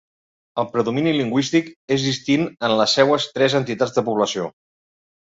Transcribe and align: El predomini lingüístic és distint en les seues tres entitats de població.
El 0.61 0.67
predomini 0.75 1.11
lingüístic 1.17 1.67
és 1.95 2.05
distint 2.07 2.47
en 2.69 2.73
les 2.79 2.95
seues 2.99 3.27
tres 3.35 3.57
entitats 3.61 3.93
de 3.99 4.05
població. 4.09 4.49